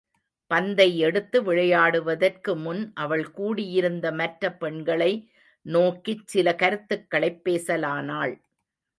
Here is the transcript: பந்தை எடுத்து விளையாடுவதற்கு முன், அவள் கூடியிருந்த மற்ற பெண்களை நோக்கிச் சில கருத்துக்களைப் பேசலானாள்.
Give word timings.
பந்தை 0.51 0.97
எடுத்து 0.99 1.37
விளையாடுவதற்கு 1.43 2.55
முன், 2.55 2.91
அவள் 2.95 3.31
கூடியிருந்த 3.31 4.11
மற்ற 4.11 4.51
பெண்களை 4.53 5.11
நோக்கிச் 5.65 6.27
சில 6.27 6.55
கருத்துக்களைப் 6.55 7.41
பேசலானாள். 7.45 8.33